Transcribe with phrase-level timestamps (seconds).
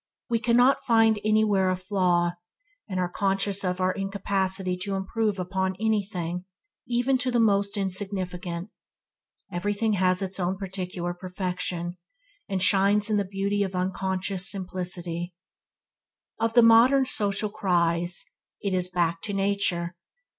[0.31, 2.31] We cannot find anywhere a flaw,
[2.89, 6.45] and are conscious of our incapacity to improve upon anything,
[6.87, 8.71] even to the most insignificant.
[9.51, 11.99] Everything ha sits own peculiar perfection,
[12.49, 15.35] and shines in the beauty of unconscious simplicity.
[16.37, 18.25] One of the modern social cries
[18.59, 19.95] is, "Back to nature".